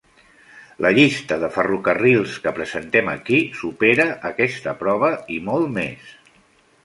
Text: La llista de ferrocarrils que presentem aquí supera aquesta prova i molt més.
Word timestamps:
La 0.83 0.91
llista 0.99 1.35
de 1.41 1.49
ferrocarrils 1.57 2.37
que 2.45 2.53
presentem 2.59 3.11
aquí 3.13 3.41
supera 3.59 4.07
aquesta 4.31 4.75
prova 4.79 5.11
i 5.35 5.37
molt 5.51 5.69
més. 5.77 6.09